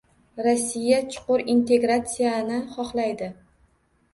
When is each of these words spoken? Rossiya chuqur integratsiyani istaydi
Rossiya 0.45 1.01
chuqur 1.15 1.43
integratsiyani 1.55 2.59
istaydi 2.85 3.29